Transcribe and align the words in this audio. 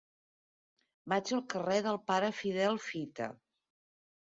Vaig 1.13 1.33
al 1.37 1.43
carrer 1.55 1.77
del 1.89 2.01
Pare 2.09 2.33
Fidel 2.41 2.83
Fita. 2.89 3.31